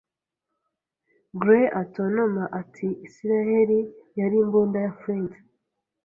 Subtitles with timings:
[1.41, 3.79] Gray atontoma ati: "Isiraheli
[4.19, 5.33] yari imbunda ya Flint."